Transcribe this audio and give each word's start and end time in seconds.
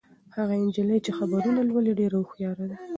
هغه 0.35 0.53
نجلۍ 0.65 0.97
چې 1.05 1.11
خبرونه 1.17 1.59
لولي 1.69 1.93
ډېره 1.99 2.15
هوښیاره 2.19 2.65
ده. 2.69 2.77